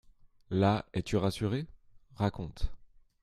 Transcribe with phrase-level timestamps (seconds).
[0.49, 1.67] Là, es-tu rassuré?
[2.15, 2.71] Raconte.